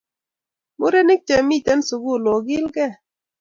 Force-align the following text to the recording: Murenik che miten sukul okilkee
Murenik 0.77 1.21
che 1.27 1.35
miten 1.49 1.79
sukul 1.87 2.23
okilkee 2.35 2.91